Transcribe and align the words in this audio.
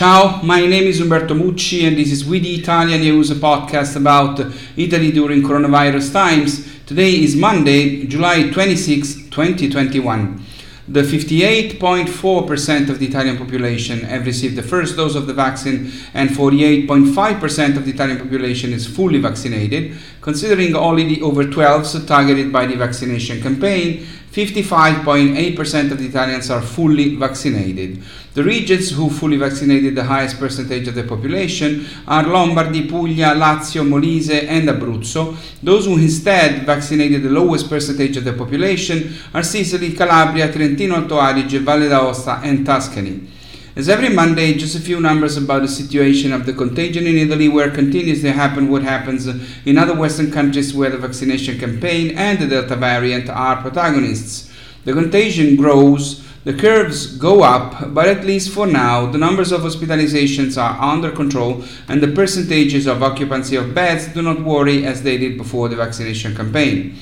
Ciao, 0.00 0.40
my 0.42 0.64
name 0.64 0.84
is 0.84 0.98
Umberto 1.02 1.34
Mucci 1.34 1.86
and 1.86 1.94
this 1.94 2.10
is 2.10 2.24
We 2.24 2.38
the 2.38 2.54
Italian 2.54 3.02
News, 3.02 3.30
a 3.30 3.34
podcast 3.34 3.96
about 3.96 4.40
Italy 4.74 5.12
during 5.12 5.42
coronavirus 5.42 6.10
times. 6.10 6.66
Today 6.86 7.16
is 7.22 7.36
Monday, 7.36 8.06
July 8.06 8.48
26, 8.48 9.28
2021. 9.28 10.42
The 10.88 11.02
58.4% 11.02 12.88
of 12.88 12.98
the 12.98 13.08
Italian 13.08 13.36
population 13.36 14.00
have 14.00 14.24
received 14.24 14.56
the 14.56 14.62
first 14.62 14.96
dose 14.96 15.14
of 15.14 15.26
the 15.26 15.34
vaccine 15.34 15.92
and 16.14 16.30
48.5% 16.30 17.76
of 17.76 17.84
the 17.84 17.92
Italian 17.92 18.18
population 18.18 18.72
is 18.72 18.86
fully 18.86 19.18
vaccinated. 19.18 19.98
Considering 20.22 20.74
only 20.74 21.04
the 21.14 21.20
over 21.20 21.44
12s 21.44 22.06
targeted 22.08 22.50
by 22.50 22.64
the 22.64 22.74
vaccination 22.74 23.42
campaign, 23.42 24.06
55.8% 24.32 25.90
of 25.90 25.98
the 25.98 26.06
Italians 26.06 26.50
are 26.50 26.62
fully 26.62 27.16
vaccinated. 27.16 28.00
The 28.32 28.44
regions 28.44 28.92
who 28.92 29.10
fully 29.10 29.36
vaccinated 29.36 29.96
the 29.96 30.04
highest 30.04 30.38
percentage 30.38 30.86
of 30.86 30.94
the 30.94 31.02
population 31.02 31.84
are 32.06 32.24
Lombardy, 32.24 32.86
Puglia, 32.86 33.34
Lazio, 33.34 33.82
Molise, 33.82 34.46
and 34.46 34.68
Abruzzo. 34.68 35.36
Those 35.60 35.86
who 35.86 35.94
instead 35.94 36.64
vaccinated 36.64 37.24
the 37.24 37.30
lowest 37.30 37.68
percentage 37.68 38.16
of 38.18 38.24
the 38.24 38.32
population 38.32 39.14
are 39.34 39.42
Sicily, 39.42 39.94
Calabria, 39.94 40.52
Trentino 40.52 40.94
Alto 40.94 41.18
Adige, 41.18 41.58
Valle 41.58 41.88
d'Aosta, 41.88 42.40
and 42.44 42.64
Tuscany. 42.64 43.39
As 43.80 43.88
every 43.88 44.10
Monday, 44.10 44.52
just 44.52 44.76
a 44.76 44.78
few 44.78 45.00
numbers 45.00 45.38
about 45.38 45.62
the 45.62 45.68
situation 45.68 46.34
of 46.34 46.44
the 46.44 46.52
contagion 46.52 47.06
in 47.06 47.16
Italy, 47.16 47.48
where 47.48 47.70
continues 47.70 48.20
to 48.20 48.30
happen 48.30 48.68
what 48.68 48.82
happens 48.82 49.26
in 49.26 49.78
other 49.78 49.94
Western 49.94 50.30
countries 50.30 50.74
where 50.74 50.90
the 50.90 50.98
vaccination 50.98 51.58
campaign 51.58 52.10
and 52.10 52.38
the 52.38 52.46
Delta 52.46 52.76
variant 52.76 53.30
are 53.30 53.62
protagonists. 53.62 54.52
The 54.84 54.92
contagion 54.92 55.56
grows, 55.56 56.22
the 56.44 56.52
curves 56.52 57.16
go 57.16 57.42
up, 57.42 57.94
but 57.94 58.06
at 58.06 58.26
least 58.26 58.52
for 58.52 58.66
now, 58.66 59.06
the 59.06 59.16
numbers 59.16 59.50
of 59.50 59.62
hospitalizations 59.62 60.60
are 60.60 60.78
under 60.78 61.10
control 61.10 61.64
and 61.88 62.02
the 62.02 62.12
percentages 62.12 62.86
of 62.86 63.02
occupancy 63.02 63.56
of 63.56 63.74
beds 63.74 64.08
do 64.08 64.20
not 64.20 64.42
worry 64.42 64.84
as 64.84 65.02
they 65.02 65.16
did 65.16 65.38
before 65.38 65.70
the 65.70 65.76
vaccination 65.76 66.36
campaign. 66.36 66.96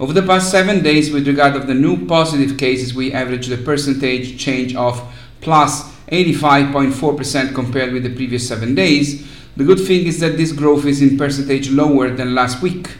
Over 0.00 0.12
the 0.12 0.26
past 0.26 0.50
seven 0.50 0.82
days, 0.82 1.12
with 1.12 1.28
regard 1.28 1.54
of 1.54 1.68
the 1.68 1.74
new 1.74 2.04
positive 2.04 2.58
cases, 2.58 2.94
we 2.94 3.12
averaged 3.12 3.52
a 3.52 3.56
percentage 3.58 4.40
change 4.40 4.74
of 4.74 5.00
plus 5.40 5.94
85.4% 6.08 7.54
compared 7.54 7.92
with 7.92 8.04
the 8.04 8.14
previous 8.14 8.48
seven 8.48 8.74
days. 8.74 9.26
The 9.56 9.64
good 9.64 9.80
thing 9.80 10.06
is 10.06 10.20
that 10.20 10.36
this 10.36 10.52
growth 10.52 10.84
is 10.84 11.02
in 11.02 11.16
percentage 11.16 11.70
lower 11.70 12.10
than 12.10 12.34
last 12.34 12.62
week. 12.62 12.90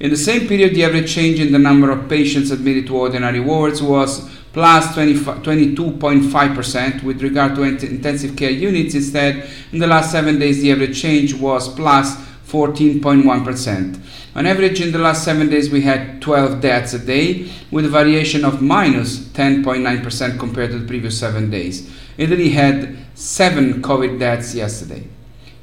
In 0.00 0.10
the 0.10 0.16
same 0.16 0.46
period, 0.46 0.74
the 0.74 0.84
average 0.84 1.12
change 1.12 1.40
in 1.40 1.52
the 1.52 1.58
number 1.58 1.90
of 1.90 2.08
patients 2.08 2.50
admitted 2.50 2.86
to 2.88 2.96
ordinary 2.96 3.40
wards 3.40 3.82
was 3.82 4.30
plus 4.52 4.86
22.5%. 4.94 7.02
With 7.02 7.22
regard 7.22 7.54
to 7.56 7.62
intensive 7.62 8.36
care 8.36 8.50
units, 8.50 8.94
instead, 8.94 9.48
in 9.72 9.78
the 9.78 9.86
last 9.86 10.12
seven 10.12 10.38
days, 10.38 10.60
the 10.60 10.72
average 10.72 11.00
change 11.00 11.34
was 11.34 11.68
plus 11.74 12.16
14.1. 12.48 14.00
On 14.36 14.46
average, 14.46 14.80
in 14.80 14.92
the 14.92 14.98
last 14.98 15.24
seven 15.24 15.48
days, 15.48 15.70
we 15.70 15.80
had 15.80 16.20
12 16.20 16.60
deaths 16.60 16.94
a 16.94 16.98
day, 16.98 17.50
with 17.70 17.84
a 17.84 17.88
variation 17.88 18.44
of 18.44 18.60
minus 18.60 19.18
10.9% 19.18 20.38
compared 20.38 20.70
to 20.70 20.78
the 20.78 20.86
previous 20.86 21.18
seven 21.18 21.50
days. 21.50 21.90
Italy 22.16 22.50
had 22.50 22.96
seven 23.14 23.82
COVID 23.82 24.18
deaths 24.18 24.54
yesterday. 24.54 25.08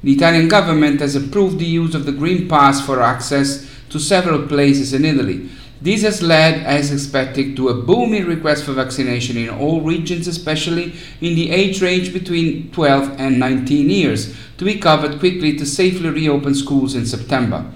The 0.02 0.12
Italian 0.12 0.48
government 0.48 1.00
has 1.00 1.14
approved 1.14 1.58
the 1.58 1.64
use 1.64 1.94
of 1.94 2.06
the 2.06 2.12
Green 2.12 2.48
Pass 2.48 2.84
for 2.84 3.00
access 3.00 3.68
to 3.90 3.98
several 3.98 4.46
places 4.46 4.92
in 4.92 5.04
Italy. 5.04 5.48
This 5.80 6.02
has 6.02 6.22
led, 6.22 6.62
as 6.62 6.92
expected, 6.92 7.56
to 7.56 7.68
a 7.68 7.74
booming 7.74 8.26
request 8.26 8.64
for 8.64 8.72
vaccination 8.72 9.36
in 9.36 9.48
all 9.48 9.80
regions, 9.80 10.28
especially 10.28 10.94
in 11.20 11.34
the 11.34 11.50
age 11.50 11.82
range 11.82 12.12
between 12.12 12.70
12 12.70 13.18
and 13.18 13.38
19 13.38 13.90
years, 13.90 14.34
to 14.58 14.64
be 14.64 14.78
covered 14.78 15.18
quickly 15.18 15.56
to 15.56 15.66
safely 15.66 16.08
reopen 16.08 16.54
schools 16.54 16.94
in 16.94 17.04
September. 17.04 17.68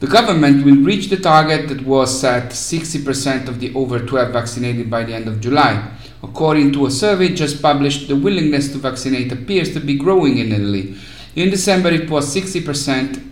The 0.00 0.06
government 0.06 0.64
will 0.64 0.76
reach 0.76 1.08
the 1.08 1.16
target 1.16 1.68
that 1.68 1.84
was 1.84 2.20
set 2.20 2.50
60% 2.50 3.48
of 3.48 3.60
the 3.60 3.74
over 3.74 3.98
12 3.98 4.32
vaccinated 4.32 4.88
by 4.88 5.04
the 5.04 5.12
end 5.14 5.28
of 5.28 5.40
July. 5.40 5.90
According 6.22 6.72
to 6.72 6.86
a 6.86 6.90
survey 6.90 7.34
just 7.34 7.62
published, 7.62 8.08
the 8.08 8.16
willingness 8.16 8.72
to 8.72 8.78
vaccinate 8.78 9.30
appears 9.30 9.72
to 9.74 9.80
be 9.80 9.96
growing 9.96 10.38
in 10.38 10.52
Italy. 10.52 10.96
In 11.36 11.50
December 11.50 11.90
it 11.90 12.10
was 12.10 12.34
60%, 12.34 13.24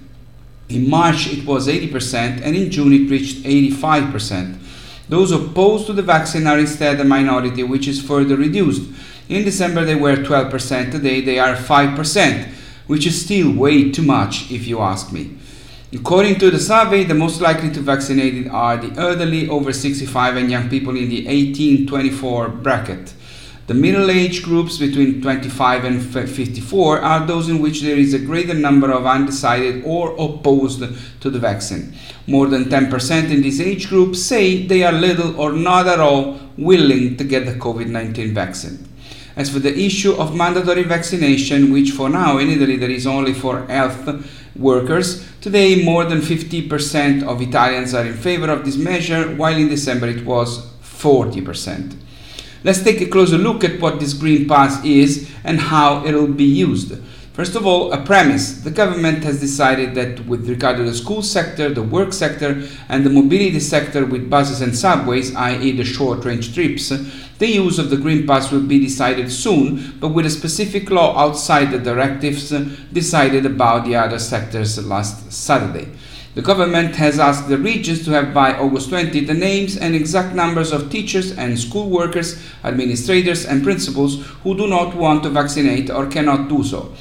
in 0.69 0.89
March 0.89 1.27
it 1.29 1.45
was 1.45 1.67
80%, 1.67 2.43
and 2.43 2.55
in 2.55 2.71
June 2.71 2.93
it 2.93 3.11
reached 3.11 3.43
85%. 3.45 4.59
Those 5.09 5.33
opposed 5.33 5.87
to 5.87 5.93
the 5.93 6.03
vaccine 6.03 6.47
are 6.47 6.59
instead 6.59 7.01
a 7.01 7.05
minority, 7.05 7.63
which 7.63 7.89
is 7.89 8.03
further 8.03 8.37
reduced. 8.37 8.91
In 9.29 9.45
December 9.45 9.85
they 9.85 9.95
were 9.95 10.17
12%, 10.17 10.93
today 10.93 11.21
they 11.21 11.39
are 11.39 11.57
5%, 11.57 12.49
which 12.87 13.07
is 13.07 13.25
still 13.25 13.53
way 13.53 13.91
too 13.91 14.03
much 14.03 14.51
if 14.51 14.67
you 14.67 14.81
ask 14.81 15.13
me. 15.13 15.37
According 15.93 16.41
to 16.41 16.51
the 16.51 16.59
survey, 16.59 17.05
the 17.05 17.15
most 17.15 17.41
likely 17.41 17.71
to 17.71 17.81
vaccinated 17.81 18.49
are 18.49 18.77
the 18.77 19.01
elderly 19.01 19.49
over 19.49 19.73
65 19.73 20.37
and 20.37 20.51
young 20.51 20.69
people 20.69 20.97
in 20.97 21.09
the 21.09 21.27
18-24 21.27 22.61
bracket. 22.61 23.15
The 23.69 23.75
middle 23.75 24.11
age 24.11 24.43
groups 24.43 24.79
between 24.79 25.23
25 25.23 25.85
and 25.85 26.03
54 26.03 27.01
are 27.01 27.25
those 27.25 27.49
in 27.49 27.61
which 27.61 27.83
there 27.83 27.97
is 27.97 28.15
a 28.15 28.19
greater 28.19 28.55
number 28.55 28.91
of 28.91 29.07
undecided 29.07 29.85
or 29.85 30.11
opposed 30.19 30.81
to 31.21 31.31
the 31.31 31.39
vaccine. 31.39 31.95
More 32.27 32.49
than 32.49 32.65
10% 32.65 33.31
in 33.31 33.43
this 33.43 33.61
age 33.61 33.89
group 33.89 34.17
say 34.17 34.67
they 34.67 34.83
are 34.83 34.93
little 34.93 35.41
or 35.41 35.53
not 35.53 35.87
at 35.87 36.01
all 36.01 36.41
willing 36.57 37.17
to 37.17 37.23
get 37.23 37.47
the 37.47 37.55
COVID 37.55 37.87
19 37.87 38.35
vaccine. 38.35 38.89
As 39.37 39.51
for 39.51 39.59
the 39.59 39.77
issue 39.77 40.15
of 40.15 40.35
mandatory 40.35 40.83
vaccination, 40.83 41.73
which 41.73 41.91
for 41.91 42.09
now 42.09 42.39
in 42.39 42.51
Italy 42.51 42.77
there 42.77 42.91
is 42.91 43.07
only 43.07 43.35
for 43.35 43.67
health 43.67 44.09
workers, 44.59 45.27
today 45.41 45.85
more 45.85 46.05
than 46.05 46.21
50% 46.21 47.23
of 47.23 47.41
Italians 47.41 47.95
are 47.95 48.05
in 48.05 48.15
favor 48.15 48.51
of 48.51 48.65
this 48.65 48.77
measure, 48.77 49.35
while 49.37 49.57
in 49.57 49.69
December 49.69 50.09
it 50.09 50.25
was 50.25 50.67
40%. 50.83 51.97
Let's 52.65 52.83
take 52.83 53.01
a 53.01 53.07
closer 53.07 53.39
look 53.39 53.63
at 53.63 53.81
what 53.81 54.01
this 54.01 54.13
Green 54.13 54.49
Pass 54.49 54.85
is 54.85 55.31
and 55.45 55.61
how 55.61 56.05
it 56.05 56.15
will 56.15 56.27
be 56.27 56.45
used. 56.45 56.99
First 57.37 57.55
of 57.55 57.67
all, 57.67 57.93
a 57.93 58.03
premise. 58.03 58.63
The 58.63 58.71
government 58.71 59.23
has 59.25 59.41
decided 59.41 59.95
that 59.95 60.25
with 60.25 60.49
regard 60.49 60.79
to 60.79 60.85
the 60.85 60.95
school 60.95 61.21
sector, 61.21 61.69
the 61.69 61.83
work 61.83 62.15
sector, 62.15 62.63
and 62.89 63.05
the 63.05 63.11
mobility 63.11 63.61
sector 63.61 64.07
with 64.07 64.31
buses 64.31 64.63
and 64.63 64.75
subways, 64.75 65.37
i.e., 65.37 65.73
the 65.73 65.85
short 65.85 66.25
range 66.25 66.55
trips, 66.55 66.89
the 67.37 67.47
use 67.47 67.79
of 67.79 67.91
the 67.91 67.99
Green 67.99 68.27
Pass 68.27 68.51
will 68.51 68.63
be 68.63 68.81
decided 68.81 69.31
soon, 69.31 69.99
but 70.01 70.15
with 70.15 70.25
a 70.25 70.31
specific 70.31 70.91
law 70.91 71.15
outside 71.15 71.73
the 71.73 71.79
directives 71.79 72.49
decided 72.91 73.45
about 73.45 73.85
the 73.85 73.97
other 73.97 74.19
sectors 74.19 74.83
last 74.87 75.31
Saturday. 75.31 75.89
The 76.37 76.41
government 76.41 76.97
has 76.97 77.19
asked 77.19 77.51
the 77.51 77.59
regions 77.59 78.03
to 78.07 78.13
have 78.13 78.33
by 78.33 78.55
August 78.55 78.89
20 78.89 79.27
the 79.27 79.35
names 79.35 79.77
and 79.77 79.95
exact 79.95 80.35
numbers 80.35 80.73
of 80.73 80.91
teachers 80.91 81.37
and 81.37 81.59
school 81.59 81.91
workers, 81.91 82.43
administrators, 82.65 83.45
and 83.45 83.63
principals 83.63 84.25
who 84.43 84.57
do 84.57 84.67
not 84.67 84.95
want 84.95 85.23
to 85.25 85.29
vaccinate 85.29 85.91
or 85.91 86.07
cannot 86.07 86.49
do 86.49 86.65
so. 86.65 86.95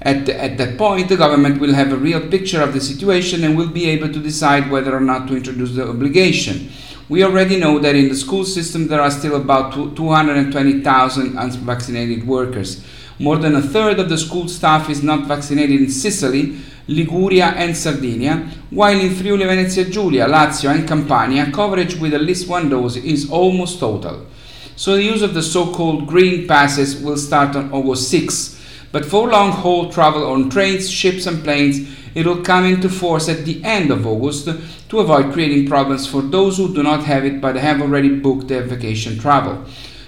At, 0.00 0.28
at 0.28 0.58
that 0.58 0.78
point, 0.78 1.08
the 1.08 1.16
government 1.16 1.60
will 1.60 1.74
have 1.74 1.92
a 1.92 1.96
real 1.96 2.28
picture 2.28 2.62
of 2.62 2.72
the 2.72 2.80
situation 2.80 3.42
and 3.42 3.56
will 3.56 3.68
be 3.68 3.86
able 3.86 4.12
to 4.12 4.20
decide 4.20 4.70
whether 4.70 4.96
or 4.96 5.00
not 5.00 5.26
to 5.28 5.36
introduce 5.36 5.72
the 5.72 5.88
obligation. 5.88 6.70
We 7.08 7.24
already 7.24 7.58
know 7.58 7.78
that 7.78 7.96
in 7.96 8.08
the 8.08 8.14
school 8.14 8.44
system 8.44 8.86
there 8.86 9.00
are 9.00 9.10
still 9.10 9.34
about 9.34 9.96
220,000 9.96 11.38
unvaccinated 11.38 12.26
workers. 12.26 12.84
More 13.18 13.36
than 13.36 13.56
a 13.56 13.62
third 13.62 13.98
of 13.98 14.08
the 14.08 14.18
school 14.18 14.46
staff 14.46 14.88
is 14.88 15.02
not 15.02 15.26
vaccinated 15.26 15.80
in 15.80 15.90
Sicily, 15.90 16.58
Liguria, 16.86 17.46
and 17.46 17.76
Sardinia, 17.76 18.48
while 18.70 18.98
in 18.98 19.14
Friuli 19.14 19.44
Venezia 19.44 19.86
Giulia, 19.86 20.26
Lazio, 20.26 20.70
and 20.70 20.86
Campania, 20.86 21.50
coverage 21.50 21.96
with 21.96 22.14
at 22.14 22.22
least 22.22 22.48
one 22.48 22.68
dose 22.68 22.96
is 22.96 23.28
almost 23.30 23.80
total. 23.80 24.26
So 24.76 24.94
the 24.94 25.02
use 25.02 25.22
of 25.22 25.34
the 25.34 25.42
so 25.42 25.72
called 25.72 26.06
green 26.06 26.46
passes 26.46 27.02
will 27.02 27.16
start 27.16 27.56
on 27.56 27.72
August 27.72 28.10
6 28.10 28.57
but 28.92 29.04
for 29.04 29.28
long 29.28 29.52
haul 29.52 29.90
travel 29.90 30.26
on 30.30 30.50
trains, 30.50 30.90
ships, 30.90 31.26
and 31.26 31.44
planes, 31.44 31.88
it 32.14 32.26
will 32.26 32.42
come 32.42 32.64
into 32.64 32.88
force 32.88 33.28
at 33.28 33.44
the 33.44 33.62
end 33.62 33.90
of 33.90 34.06
August 34.06 34.48
to 34.88 34.98
avoid 34.98 35.32
creating 35.32 35.68
problems 35.68 36.06
for 36.06 36.22
those 36.22 36.56
who 36.56 36.74
do 36.74 36.82
not 36.82 37.04
have 37.04 37.24
it 37.24 37.40
but 37.40 37.56
have 37.56 37.80
already 37.80 38.08
booked 38.08 38.48
their 38.48 38.62
vacation 38.62 39.18
travel. 39.18 39.64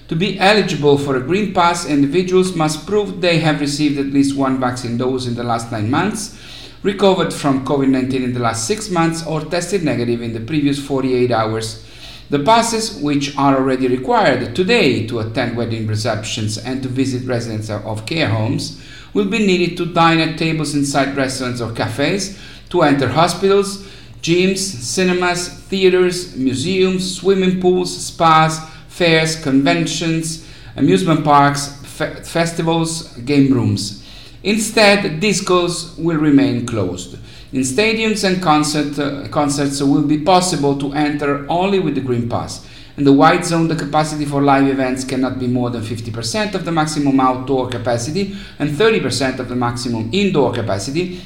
To 0.09 0.17
be 0.17 0.41
eligible 0.41 0.99
for 0.99 1.17
a 1.17 1.21
Green 1.21 1.55
Pass, 1.55 1.87
individuals 1.87 2.57
must 2.57 2.85
prove 2.85 3.21
they 3.21 3.39
have 3.39 3.61
received 3.61 3.97
at 3.99 4.07
least 4.07 4.37
one 4.37 4.59
vaccine 4.59 4.97
dose 4.97 5.29
in 5.29 5.37
the 5.37 5.45
last 5.45 5.71
nine 5.71 5.89
months, 5.89 6.37
recovered 6.83 7.33
from 7.33 7.65
COVID 7.65 7.89
19 7.91 8.25
in 8.25 8.35
the 8.35 8.41
last 8.41 8.67
six 8.67 8.91
months, 8.91 9.25
or 9.25 9.43
tested 9.43 9.85
negative 9.85 10.21
in 10.21 10.33
the 10.33 10.41
previous 10.41 10.85
48 10.85 11.31
hours. 11.31 11.87
The 12.31 12.39
passes, 12.39 12.97
which 13.01 13.37
are 13.37 13.57
already 13.57 13.89
required 13.89 14.55
today 14.55 15.05
to 15.09 15.19
attend 15.19 15.57
wedding 15.57 15.89
receptions 15.89 16.59
and 16.59 16.81
to 16.81 16.89
visit 16.89 17.27
residents 17.27 17.69
of 17.69 18.07
care 18.07 18.29
homes, 18.29 18.81
will 19.13 19.25
be 19.25 19.45
needed 19.45 19.77
to 19.79 19.93
dine 19.93 20.21
at 20.21 20.39
tables 20.39 20.77
inside 20.77 21.17
restaurants 21.17 21.61
or 21.61 21.73
cafes, 21.73 22.39
to 22.69 22.83
enter 22.83 23.09
hospitals, 23.09 23.85
gyms, 24.23 24.59
cinemas, 24.59 25.49
theaters, 25.49 26.37
museums, 26.37 27.17
swimming 27.17 27.61
pools, 27.61 28.07
spas, 28.07 28.61
fairs, 28.87 29.43
conventions, 29.43 30.47
amusement 30.77 31.25
parks, 31.25 31.83
fe- 31.83 32.15
festivals, 32.23 33.13
game 33.19 33.53
rooms. 33.53 34.07
Instead, 34.45 35.21
discos 35.21 35.99
will 35.99 36.17
remain 36.17 36.65
closed. 36.65 37.19
In 37.53 37.63
stadiums 37.63 38.23
and 38.23 38.41
concert, 38.41 38.97
uh, 38.97 39.27
concerts 39.29 39.83
will 39.83 40.07
be 40.07 40.19
possible 40.19 40.79
to 40.79 40.93
enter 40.93 41.45
only 41.49 41.81
with 41.81 41.97
the 41.97 42.01
Green 42.01 42.29
Pass. 42.29 42.65
In 42.97 43.03
the 43.03 43.13
white 43.13 43.45
zone, 43.45 43.67
the 43.67 43.75
capacity 43.75 44.25
for 44.25 44.41
live 44.41 44.69
events 44.69 45.03
cannot 45.03 45.41
be 45.41 45.49
more 45.49 45.69
than 45.71 45.83
50% 45.83 46.55
of 46.55 46.65
the 46.65 46.71
maximum 46.71 47.19
outdoor 47.19 47.69
capacity 47.69 48.37
and 48.61 48.71
30% 48.71 49.41
of 49.41 49.49
the 49.49 49.57
maximum 49.57 50.11
indoor 50.13 50.53
capacity. 50.53 51.23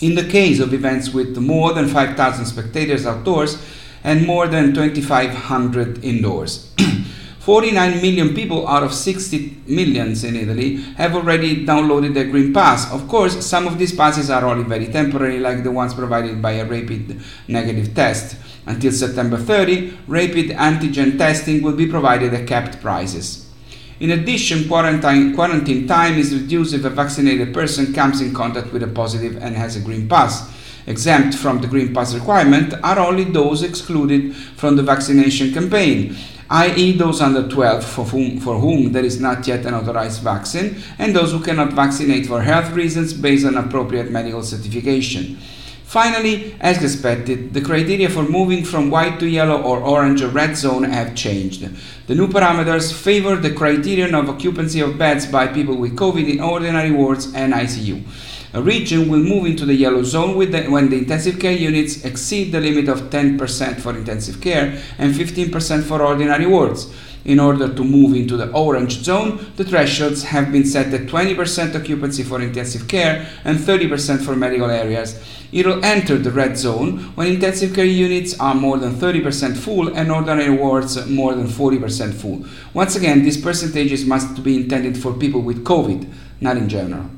In 0.00 0.14
the 0.14 0.24
case 0.24 0.58
of 0.58 0.72
events 0.72 1.12
with 1.12 1.36
more 1.36 1.74
than 1.74 1.86
5,000 1.86 2.46
spectators 2.46 3.04
outdoors 3.04 3.62
and 4.02 4.26
more 4.26 4.48
than 4.48 4.72
2,500 4.72 6.02
indoors. 6.02 6.72
49 7.42 8.00
million 8.00 8.34
people 8.36 8.68
out 8.68 8.84
of 8.84 8.94
60 8.94 9.62
millions 9.66 10.22
in 10.22 10.36
Italy 10.36 10.76
have 10.94 11.16
already 11.16 11.66
downloaded 11.66 12.14
the 12.14 12.22
Green 12.22 12.52
Pass. 12.54 12.88
Of 12.92 13.08
course, 13.08 13.44
some 13.44 13.66
of 13.66 13.80
these 13.80 13.92
passes 13.92 14.30
are 14.30 14.44
only 14.44 14.62
very 14.62 14.86
temporary, 14.86 15.40
like 15.40 15.64
the 15.64 15.72
ones 15.72 15.92
provided 15.92 16.40
by 16.40 16.52
a 16.52 16.64
rapid 16.64 17.20
negative 17.48 17.96
test. 17.96 18.36
Until 18.64 18.92
September 18.92 19.38
30, 19.38 19.98
rapid 20.06 20.50
antigen 20.50 21.18
testing 21.18 21.62
will 21.62 21.72
be 21.72 21.88
provided 21.88 22.32
at 22.32 22.46
capped 22.46 22.80
prices. 22.80 23.50
In 23.98 24.12
addition, 24.12 24.68
quarantine, 24.68 25.34
quarantine 25.34 25.88
time 25.88 26.18
is 26.18 26.32
reduced 26.32 26.74
if 26.74 26.84
a 26.84 26.90
vaccinated 26.90 27.52
person 27.52 27.92
comes 27.92 28.20
in 28.20 28.32
contact 28.32 28.72
with 28.72 28.84
a 28.84 28.88
positive 28.88 29.36
and 29.42 29.56
has 29.56 29.74
a 29.74 29.80
Green 29.80 30.08
Pass. 30.08 30.48
Exempt 30.86 31.34
from 31.34 31.60
the 31.60 31.66
Green 31.66 31.92
Pass 31.92 32.14
requirement 32.14 32.72
are 32.84 33.00
only 33.00 33.24
those 33.24 33.64
excluded 33.64 34.34
from 34.34 34.76
the 34.76 34.82
vaccination 34.82 35.52
campaign, 35.52 36.16
i.e., 36.52 36.92
those 36.92 37.22
under 37.22 37.48
12 37.48 37.82
for 37.82 38.04
whom, 38.04 38.38
for 38.38 38.58
whom 38.58 38.92
there 38.92 39.04
is 39.04 39.18
not 39.18 39.46
yet 39.46 39.64
an 39.64 39.72
authorized 39.72 40.20
vaccine, 40.22 40.76
and 40.98 41.16
those 41.16 41.32
who 41.32 41.40
cannot 41.40 41.72
vaccinate 41.72 42.26
for 42.26 42.42
health 42.42 42.70
reasons 42.72 43.14
based 43.14 43.46
on 43.46 43.56
appropriate 43.56 44.10
medical 44.10 44.42
certification. 44.42 45.38
Finally, 45.84 46.54
as 46.60 46.82
expected, 46.82 47.54
the 47.54 47.60
criteria 47.60 48.08
for 48.08 48.22
moving 48.22 48.64
from 48.64 48.90
white 48.90 49.18
to 49.18 49.26
yellow 49.26 49.62
or 49.62 49.80
orange 49.80 50.22
or 50.22 50.28
red 50.28 50.54
zone 50.54 50.84
have 50.84 51.14
changed. 51.14 51.68
The 52.06 52.14
new 52.14 52.28
parameters 52.28 52.92
favor 52.92 53.36
the 53.36 53.52
criterion 53.52 54.14
of 54.14 54.28
occupancy 54.28 54.80
of 54.80 54.98
beds 54.98 55.26
by 55.26 55.48
people 55.48 55.76
with 55.76 55.96
COVID 55.96 56.30
in 56.30 56.40
ordinary 56.40 56.90
wards 56.90 57.32
and 57.34 57.54
ICU. 57.54 58.02
A 58.54 58.60
region 58.60 59.08
will 59.08 59.20
move 59.20 59.46
into 59.46 59.64
the 59.64 59.74
yellow 59.74 60.02
zone 60.02 60.38
the, 60.38 60.64
when 60.64 60.90
the 60.90 60.98
intensive 60.98 61.38
care 61.38 61.52
units 61.56 62.04
exceed 62.04 62.52
the 62.52 62.60
limit 62.60 62.86
of 62.86 63.08
10% 63.08 63.80
for 63.80 63.96
intensive 63.96 64.42
care 64.42 64.78
and 64.98 65.14
15% 65.14 65.84
for 65.84 66.02
ordinary 66.02 66.44
wards. 66.44 66.92
In 67.24 67.40
order 67.40 67.72
to 67.72 67.84
move 67.84 68.14
into 68.14 68.36
the 68.36 68.50
orange 68.50 69.04
zone, 69.04 69.52
the 69.56 69.64
thresholds 69.64 70.24
have 70.24 70.52
been 70.52 70.66
set 70.66 70.92
at 70.92 71.06
20% 71.06 71.74
occupancy 71.74 72.24
for 72.24 72.42
intensive 72.42 72.88
care 72.88 73.26
and 73.44 73.58
30% 73.58 74.22
for 74.22 74.36
medical 74.36 74.68
areas. 74.68 75.22
It 75.52 75.64
will 75.64 75.82
enter 75.84 76.18
the 76.18 76.32
red 76.32 76.58
zone 76.58 76.98
when 77.14 77.28
intensive 77.28 77.74
care 77.74 77.84
units 77.84 78.38
are 78.38 78.54
more 78.54 78.76
than 78.76 78.96
30% 78.96 79.56
full 79.56 79.96
and 79.96 80.10
ordinary 80.10 80.50
wards 80.50 81.06
more 81.08 81.34
than 81.34 81.46
40% 81.46 82.12
full. 82.12 82.44
Once 82.74 82.96
again, 82.96 83.22
these 83.22 83.40
percentages 83.40 84.04
must 84.04 84.42
be 84.42 84.56
intended 84.56 84.98
for 84.98 85.14
people 85.14 85.40
with 85.40 85.64
COVID, 85.64 86.12
not 86.40 86.56
in 86.56 86.68
general. 86.68 87.08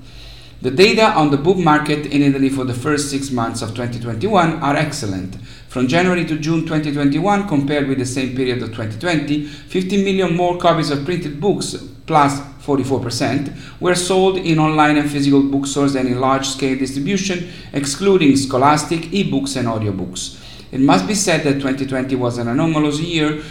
The 0.65 0.71
data 0.71 1.13
on 1.13 1.31
the 1.31 1.37
book 1.37 1.59
market 1.59 2.07
in 2.07 2.23
Italy 2.23 2.49
for 2.49 2.65
the 2.65 2.73
first 2.73 3.11
six 3.11 3.31
months 3.31 3.61
of 3.61 3.75
2021 3.75 4.63
are 4.63 4.75
excellent. 4.75 5.37
From 5.69 5.87
January 5.87 6.25
to 6.25 6.39
June 6.39 6.63
2021, 6.63 7.47
compared 7.47 7.87
with 7.87 7.99
the 7.99 8.07
same 8.07 8.35
period 8.35 8.63
of 8.63 8.71
2020, 8.71 9.45
15 9.45 10.03
million 10.03 10.35
more 10.35 10.57
copies 10.57 10.89
of 10.89 11.05
printed 11.05 11.39
books, 11.39 11.75
plus 12.07 12.41
44%, 12.65 13.55
were 13.79 13.95
sold 13.95 14.39
in 14.39 14.59
online 14.59 14.97
and 14.97 15.11
physical 15.11 15.43
bookstores 15.43 15.97
and 15.97 16.09
in 16.09 16.19
large 16.19 16.49
scale 16.49 16.79
distribution, 16.79 17.51
excluding 17.75 18.35
scholastic, 18.35 19.13
e-books, 19.13 19.57
and 19.57 19.69
audiobooks. 19.69 20.41
It 20.73 20.81
must 20.81 21.07
be 21.07 21.15
said 21.15 21.43
that 21.43 21.61
2020 21.61 22.17
was 22.17 22.39
an 22.39 22.49
anomalous 22.49 23.01
year 23.01 23.43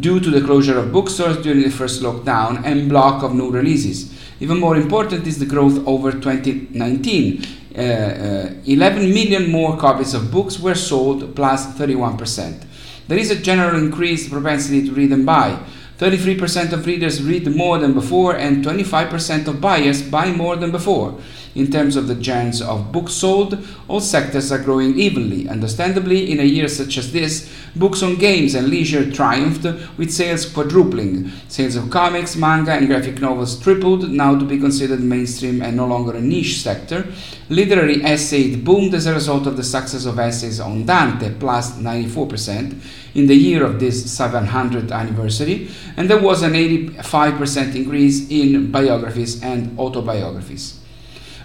due 0.00 0.18
to 0.18 0.30
the 0.30 0.44
closure 0.44 0.80
of 0.80 0.90
bookstores 0.90 1.36
during 1.44 1.62
the 1.62 1.70
first 1.70 2.02
lockdown 2.02 2.64
and 2.64 2.88
block 2.88 3.22
of 3.22 3.36
new 3.36 3.52
releases. 3.52 4.15
Even 4.40 4.58
more 4.58 4.76
important 4.76 5.26
is 5.26 5.38
the 5.38 5.46
growth 5.46 5.86
over 5.86 6.12
2019. 6.12 7.44
Uh, 7.76 7.80
uh, 7.80 8.54
11 8.66 9.12
million 9.12 9.50
more 9.50 9.76
copies 9.76 10.14
of 10.14 10.30
books 10.30 10.58
were 10.58 10.74
sold, 10.74 11.34
plus 11.34 11.66
31%. 11.78 12.64
There 13.08 13.18
is 13.18 13.30
a 13.30 13.40
general 13.40 13.78
increased 13.78 14.30
propensity 14.30 14.86
to 14.86 14.92
read 14.92 15.12
and 15.12 15.24
buy. 15.24 15.58
33% 15.98 16.72
of 16.72 16.86
readers 16.86 17.22
read 17.22 17.46
more 17.54 17.78
than 17.78 17.94
before, 17.94 18.36
and 18.36 18.64
25% 18.64 19.48
of 19.48 19.60
buyers 19.60 20.02
buy 20.02 20.30
more 20.32 20.56
than 20.56 20.70
before. 20.70 21.18
In 21.56 21.70
terms 21.70 21.96
of 21.96 22.06
the 22.06 22.22
genres 22.22 22.60
of 22.60 22.92
books 22.92 23.14
sold, 23.14 23.58
all 23.88 24.00
sectors 24.00 24.52
are 24.52 24.62
growing 24.62 24.98
evenly. 24.98 25.48
Understandably, 25.48 26.30
in 26.30 26.38
a 26.38 26.42
year 26.42 26.68
such 26.68 26.98
as 26.98 27.12
this, 27.12 27.50
books 27.74 28.02
on 28.02 28.16
games 28.16 28.54
and 28.54 28.68
leisure 28.68 29.10
triumphed, 29.10 29.64
with 29.96 30.12
sales 30.12 30.44
quadrupling. 30.44 31.32
Sales 31.48 31.76
of 31.76 31.88
comics, 31.88 32.36
manga, 32.36 32.72
and 32.72 32.88
graphic 32.88 33.22
novels 33.22 33.58
tripled, 33.58 34.10
now 34.10 34.38
to 34.38 34.44
be 34.44 34.58
considered 34.58 35.00
mainstream 35.00 35.62
and 35.62 35.78
no 35.78 35.86
longer 35.86 36.14
a 36.14 36.20
niche 36.20 36.60
sector. 36.60 37.06
Literary 37.48 38.04
essays 38.04 38.58
boomed 38.58 38.92
as 38.92 39.06
a 39.06 39.14
result 39.14 39.46
of 39.46 39.56
the 39.56 39.64
success 39.64 40.04
of 40.04 40.18
essays 40.18 40.60
on 40.60 40.84
Dante, 40.84 41.32
plus 41.38 41.78
94%, 41.78 42.78
in 43.14 43.26
the 43.28 43.34
year 43.34 43.64
of 43.64 43.80
this 43.80 44.04
700th 44.04 44.92
anniversary, 44.92 45.70
and 45.96 46.10
there 46.10 46.20
was 46.20 46.42
an 46.42 46.52
85% 46.52 47.74
increase 47.76 48.28
in 48.28 48.70
biographies 48.70 49.42
and 49.42 49.78
autobiographies. 49.78 50.80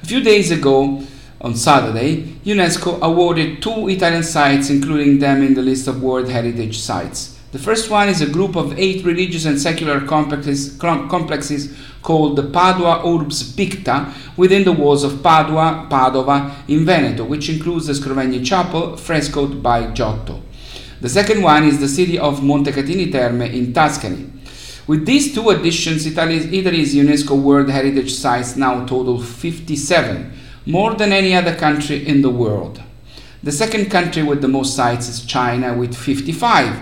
A 0.02 0.06
few 0.06 0.22
days 0.22 0.50
ago, 0.50 1.04
on 1.40 1.56
Saturday, 1.56 2.24
UNESCO 2.44 3.00
awarded 3.02 3.62
two 3.62 3.88
Italian 3.88 4.24
sites, 4.24 4.70
including 4.72 5.20
them 5.20 5.44
in 5.44 5.54
the 5.54 5.62
list 5.62 5.88
of 5.88 6.02
World 6.02 6.28
Heritage 6.28 6.80
Sites. 6.80 7.38
The 7.52 7.60
first 7.60 7.90
one 7.90 8.10
is 8.10 8.20
a 8.22 8.30
group 8.30 8.56
of 8.56 8.80
eight 8.80 9.06
religious 9.06 9.46
and 9.46 9.62
secular 9.62 10.02
complexes, 10.02 10.76
complexes 10.78 11.78
called 12.02 12.36
the 12.36 12.50
Padua 12.50 13.04
Urbs 13.06 13.56
Picta 13.56 14.12
within 14.38 14.64
the 14.64 14.72
walls 14.72 15.04
of 15.04 15.22
Padua, 15.22 15.88
Padova 15.90 16.52
in 16.68 16.84
Veneto, 16.84 17.24
which 17.24 17.50
includes 17.50 17.86
the 17.86 17.94
Scrovegni 17.94 18.44
Chapel, 18.44 18.98
frescoed 18.98 19.62
by 19.62 19.92
Giotto. 19.92 20.42
The 21.00 21.10
second 21.10 21.44
one 21.44 21.64
is 21.64 21.80
the 21.80 21.88
city 21.88 22.18
of 22.18 22.40
Montecatini 22.40 23.12
Terme 23.12 23.42
in 23.42 23.72
Tuscany. 23.72 24.32
With 24.88 25.06
these 25.06 25.34
two 25.34 25.50
additions, 25.50 26.06
Italy's, 26.06 26.96
UNESCO 26.96 27.40
World 27.40 27.70
Heritage 27.70 28.14
Sites 28.14 28.56
now 28.56 28.86
total 28.86 29.22
57, 29.22 30.34
more 30.66 30.96
than 30.96 31.14
any 31.14 31.36
other 31.36 31.56
country 31.56 32.06
in 32.08 32.22
the 32.22 32.30
world. 32.30 32.82
The 33.44 33.52
second 33.52 33.90
country 33.90 34.24
with 34.24 34.42
the 34.42 34.48
most 34.48 34.76
sites 34.76 35.08
is 35.08 35.26
China 35.26 35.74
with 35.74 35.96
55, 35.96 36.80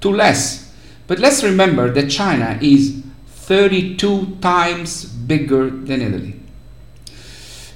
two 0.00 0.12
less. 0.12 0.72
But 1.06 1.18
let's 1.18 1.42
remember 1.42 1.92
that 1.92 2.10
China 2.10 2.58
is 2.60 3.02
32 3.26 4.38
times 4.40 5.04
bigger 5.04 5.70
than 5.70 6.02
Italy. 6.02 6.40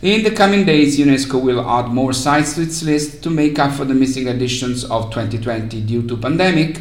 In 0.02 0.22
the 0.22 0.30
coming 0.30 0.64
days, 0.66 0.98
UNESCO 0.98 1.40
will 1.40 1.66
add 1.66 1.88
more 1.88 2.12
sites 2.12 2.54
to 2.54 2.62
its 2.62 2.82
list 2.82 3.22
to 3.22 3.30
make 3.30 3.58
up 3.58 3.72
for 3.72 3.84
the 3.84 3.94
missing 3.94 4.28
additions 4.28 4.84
of 4.84 5.10
2020 5.10 5.80
due 5.80 6.06
to 6.06 6.16
pandemic 6.16 6.80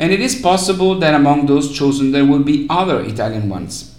and 0.00 0.12
it 0.12 0.20
is 0.20 0.34
possible 0.34 0.98
that 0.98 1.14
among 1.14 1.44
those 1.44 1.70
chosen 1.76 2.10
there 2.10 2.24
will 2.24 2.42
be 2.42 2.66
other 2.70 3.02
Italian 3.02 3.50
ones. 3.50 3.94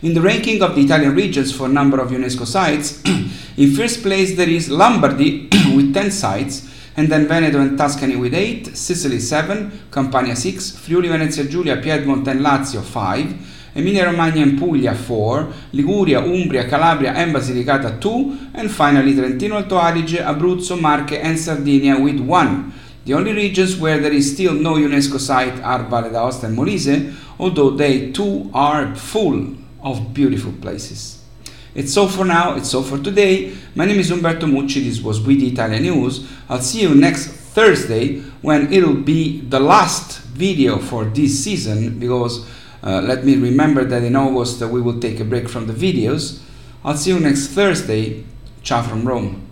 In 0.00 0.14
the 0.14 0.22
ranking 0.22 0.62
of 0.62 0.74
the 0.74 0.80
Italian 0.80 1.14
regions 1.14 1.54
for 1.54 1.68
number 1.68 2.00
of 2.00 2.10
UNESCO 2.10 2.46
sites, 2.46 3.02
in 3.58 3.74
first 3.74 4.02
place 4.02 4.34
there 4.34 4.48
is 4.48 4.70
Lombardy 4.70 5.50
with 5.76 5.92
10 5.92 6.10
sites, 6.10 6.70
and 6.96 7.12
then 7.12 7.28
Veneto 7.28 7.60
and 7.60 7.76
Tuscany 7.76 8.16
with 8.16 8.32
8, 8.32 8.74
Sicily 8.74 9.20
7, 9.20 9.88
Campania 9.92 10.34
6, 10.34 10.78
Friuli 10.78 11.08
Venezia 11.08 11.44
Giulia, 11.44 11.76
Piedmont 11.76 12.26
and 12.26 12.40
Lazio 12.40 12.82
5, 12.82 13.74
Emilia 13.76 14.06
Romagna 14.06 14.40
and 14.40 14.58
Puglia 14.58 14.94
4, 14.94 15.52
Liguria, 15.72 16.20
Umbria, 16.20 16.66
Calabria 16.66 17.12
and 17.12 17.34
Basilicata 17.34 18.00
2, 18.00 18.38
and 18.54 18.70
finally 18.70 19.14
Trentino 19.14 19.56
Alto 19.56 19.76
Adige, 19.76 20.24
Abruzzo, 20.24 20.80
Marche 20.80 21.18
and 21.20 21.38
Sardinia 21.38 21.98
with 22.00 22.20
1. 22.20 22.72
The 23.04 23.14
only 23.14 23.32
regions 23.32 23.76
where 23.76 23.98
there 23.98 24.12
is 24.12 24.32
still 24.32 24.54
no 24.54 24.74
UNESCO 24.74 25.20
site 25.20 25.60
are 25.60 25.82
Valle 25.82 26.10
d'Aosta 26.10 26.46
and 26.46 26.56
Molise, 26.56 27.14
although 27.38 27.70
they 27.70 28.12
too 28.12 28.50
are 28.54 28.94
full 28.94 29.54
of 29.82 30.14
beautiful 30.14 30.52
places. 30.52 31.22
It's 31.74 31.96
all 31.96 32.08
for 32.08 32.24
now, 32.24 32.54
it's 32.54 32.72
all 32.72 32.82
for 32.82 32.98
today. 32.98 33.54
My 33.74 33.84
name 33.84 33.98
is 33.98 34.10
Umberto 34.10 34.46
Mucci, 34.46 34.84
this 34.84 35.02
was 35.02 35.20
We 35.20 35.36
the 35.36 35.48
Italian 35.48 35.82
News. 35.82 36.26
I'll 36.48 36.62
see 36.62 36.82
you 36.82 36.94
next 36.94 37.26
Thursday 37.26 38.20
when 38.42 38.72
it'll 38.72 38.94
be 38.94 39.40
the 39.40 39.60
last 39.60 40.20
video 40.20 40.78
for 40.78 41.04
this 41.04 41.44
season 41.44 41.98
because 41.98 42.46
uh, 42.82 43.00
let 43.02 43.24
me 43.24 43.36
remember 43.36 43.84
that 43.84 44.02
in 44.02 44.16
August 44.16 44.62
uh, 44.62 44.68
we 44.68 44.80
will 44.80 45.00
take 45.00 45.20
a 45.20 45.24
break 45.24 45.48
from 45.48 45.66
the 45.66 45.72
videos. 45.72 46.40
I'll 46.84 46.96
see 46.96 47.10
you 47.10 47.20
next 47.20 47.48
Thursday. 47.48 48.24
Ciao 48.62 48.82
from 48.82 49.06
Rome. 49.06 49.43